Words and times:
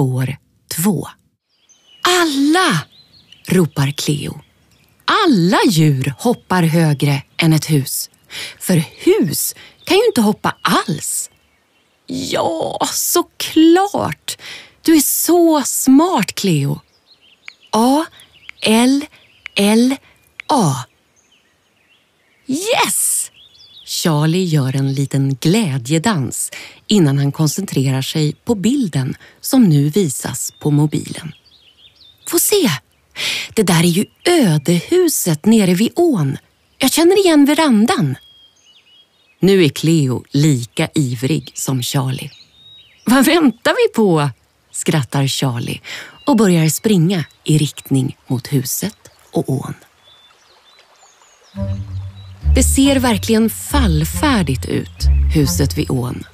spår 0.00 0.36
2. 0.76 1.08
Alla! 2.02 2.84
ropar 3.46 3.90
Cleo. 3.90 4.40
Alla 5.04 5.58
djur 5.68 6.14
hoppar 6.18 6.62
högre 6.62 7.22
än 7.36 7.52
ett 7.52 7.70
hus. 7.70 8.10
För 8.58 8.74
hus 8.76 9.54
kan 9.84 9.96
ju 9.96 10.06
inte 10.06 10.20
hoppa 10.20 10.56
alls. 10.62 11.30
Ja, 12.06 12.78
såklart! 12.92 14.38
Du 14.82 14.96
är 14.96 15.00
så 15.00 15.62
smart, 15.64 16.32
Cleo. 16.32 16.80
A, 17.72 18.04
L, 18.62 19.06
L, 19.56 19.96
A. 20.46 20.74
Charlie 24.02 24.44
gör 24.44 24.76
en 24.76 24.94
liten 24.94 25.36
glädjedans 25.40 26.50
innan 26.86 27.18
han 27.18 27.32
koncentrerar 27.32 28.02
sig 28.02 28.32
på 28.44 28.54
bilden 28.54 29.14
som 29.40 29.64
nu 29.64 29.88
visas 29.88 30.52
på 30.60 30.70
mobilen. 30.70 31.32
Få 32.28 32.38
se! 32.38 32.70
Det 33.54 33.62
där 33.62 33.80
är 33.80 33.84
ju 33.84 34.04
ödehuset 34.24 35.46
nere 35.46 35.74
vid 35.74 35.92
ån. 35.96 36.36
Jag 36.78 36.92
känner 36.92 37.18
igen 37.18 37.44
verandan. 37.44 38.16
Nu 39.40 39.64
är 39.64 39.68
Cleo 39.68 40.24
lika 40.30 40.88
ivrig 40.94 41.52
som 41.54 41.82
Charlie. 41.82 42.30
Vad 43.04 43.24
väntar 43.24 43.72
vi 43.72 43.94
på? 43.94 44.30
skrattar 44.72 45.26
Charlie 45.26 45.80
och 46.26 46.36
börjar 46.36 46.68
springa 46.68 47.24
i 47.44 47.58
riktning 47.58 48.16
mot 48.26 48.52
huset 48.52 48.96
och 49.32 49.50
ån. 49.50 49.74
Det 52.54 52.62
ser 52.62 52.96
verkligen 52.96 53.50
fallfärdigt 53.50 54.66
ut, 54.66 55.06
huset 55.34 55.78
vid 55.78 55.90
ån. 55.90 56.24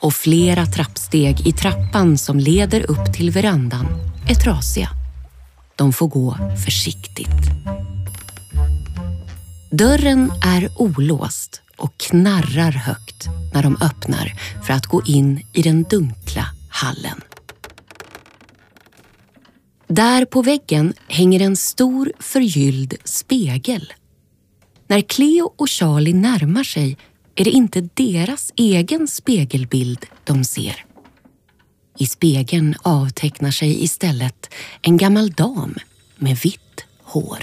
Och 0.00 0.14
flera 0.14 0.66
trappsteg 0.66 1.46
i 1.46 1.52
trappan 1.52 2.18
som 2.18 2.38
leder 2.38 2.90
upp 2.90 3.12
till 3.14 3.30
verandan 3.30 3.86
är 4.28 4.34
trasiga. 4.34 4.88
De 5.76 5.92
får 5.92 6.08
gå 6.08 6.36
försiktigt. 6.64 7.28
Dörren 9.70 10.32
är 10.44 10.70
olåst 10.78 11.62
och 11.76 11.98
knarrar 11.98 12.72
högt 12.72 13.28
när 13.54 13.62
de 13.62 13.76
öppnar 13.82 14.32
för 14.62 14.72
att 14.72 14.86
gå 14.86 15.02
in 15.02 15.46
i 15.52 15.62
den 15.62 15.82
dunkla 15.82 16.44
hallen. 16.70 17.20
Där 19.88 20.24
på 20.24 20.42
väggen 20.42 20.94
hänger 21.08 21.40
en 21.40 21.56
stor 21.56 22.12
förgylld 22.18 22.94
spegel. 23.04 23.92
När 24.92 25.00
Cleo 25.00 25.52
och 25.56 25.68
Charlie 25.68 26.12
närmar 26.12 26.64
sig 26.64 26.96
är 27.34 27.44
det 27.44 27.50
inte 27.50 27.88
deras 27.94 28.52
egen 28.56 29.08
spegelbild 29.08 30.06
de 30.24 30.44
ser. 30.44 30.84
I 31.98 32.06
spegeln 32.06 32.74
avtecknar 32.82 33.50
sig 33.50 33.84
istället 33.84 34.54
en 34.82 34.96
gammal 34.96 35.30
dam 35.30 35.74
med 36.16 36.36
vitt 36.36 36.84
hår. 37.02 37.38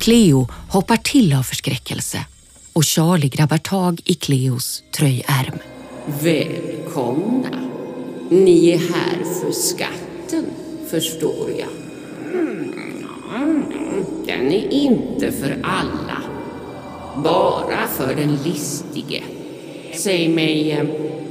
Cleo 0.00 0.48
hoppar 0.70 0.96
till 0.96 1.32
av 1.32 1.42
förskräckelse 1.42 2.26
och 2.72 2.84
Charlie 2.84 3.28
grabbar 3.28 3.58
tag 3.58 4.00
i 4.04 4.14
Cleos 4.14 4.82
tröjärm. 4.96 5.58
Välkomna. 6.22 7.70
Ni 8.30 8.68
är 8.68 8.78
här 8.78 9.40
för 9.40 9.52
skatten, 9.52 10.44
förstår 10.90 11.50
jag. 11.50 11.68
Mm, 12.34 12.76
den 14.26 14.52
är 14.52 14.72
inte 14.72 15.32
för 15.32 15.58
alla. 15.62 16.15
Bara 17.24 17.86
för 17.88 18.14
den 18.14 18.36
listige. 18.36 19.24
Säg 19.94 20.28
mig, 20.28 20.72
eh, 20.72 20.86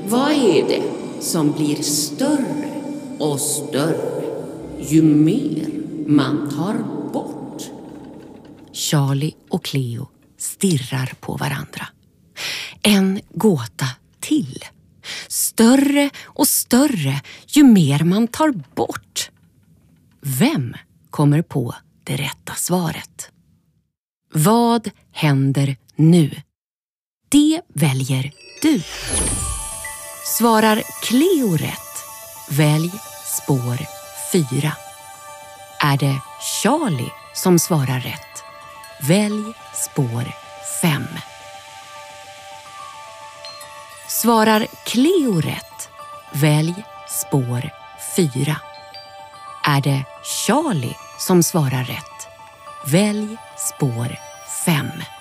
vad 0.08 0.32
är 0.32 0.68
det 0.68 0.84
som 1.22 1.52
blir 1.52 1.76
större 1.76 2.82
och 3.20 3.40
större 3.40 4.24
ju 4.80 5.02
mer 5.04 5.68
man 6.08 6.50
tar 6.56 6.76
bort? 7.14 7.64
Charlie 8.74 9.36
och 9.50 9.66
Cleo 9.66 10.08
stirrar 10.38 11.14
på 11.20 11.38
varandra. 11.38 11.88
En 12.82 13.22
gåta 13.34 13.88
till. 14.20 14.64
Större 15.28 16.10
och 16.24 16.48
större 16.48 17.22
ju 17.48 17.64
mer 17.64 18.04
man 18.04 18.28
tar 18.28 18.52
bort. 18.76 19.32
Vem 20.22 20.74
kommer 21.10 21.42
på 21.42 21.76
det 22.04 22.16
rätta 22.16 22.54
svaret? 22.54 23.32
Vad 24.38 24.90
händer 25.12 25.76
nu? 25.96 26.42
Det 27.30 27.62
väljer 27.74 28.32
du. 28.62 28.82
Svarar 30.38 30.84
Cleo 31.02 31.58
rätt, 31.58 32.04
välj 32.50 32.92
spår 33.26 33.78
4. 34.32 34.72
Är 35.82 35.98
det 35.98 36.20
Charlie 36.62 37.12
som 37.34 37.60
svarar 37.60 38.00
rätt, 38.00 38.44
välj 39.02 39.54
spår 39.74 40.32
5. 40.82 41.04
Svarar 44.08 44.68
Cleo 44.86 45.42
rätt, 45.42 45.90
välj 46.34 46.76
spår 47.10 47.70
4. 48.16 48.58
Är 49.66 49.82
det 49.82 50.04
Charlie 50.24 50.96
som 51.20 51.44
svarar 51.44 51.84
rätt, 51.84 52.28
välj 52.86 53.38
spår 53.58 54.25
5. 54.66 55.15